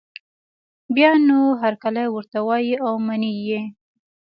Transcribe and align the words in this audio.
بیا 0.95 1.11
نو 1.27 1.39
هرکلی 1.61 2.05
ورته 2.09 2.37
وايي 2.47 2.75
او 2.85 2.93
مني 3.07 3.33
یې 3.47 3.61